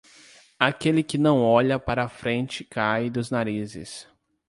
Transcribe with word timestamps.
Aquele 0.59 1.03
que 1.03 1.15
não 1.15 1.43
olha 1.43 1.77
para 1.77 2.09
frente 2.09 2.63
cai 2.63 3.07
dos 3.07 3.29
narizes. 3.29 4.07